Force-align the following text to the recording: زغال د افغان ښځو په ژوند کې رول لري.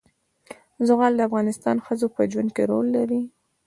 زغال 0.87 1.13
د 1.17 1.21
افغان 1.27 1.77
ښځو 1.85 2.07
په 2.15 2.21
ژوند 2.31 2.49
کې 2.55 2.63
رول 2.71 2.87
لري. 2.97 3.21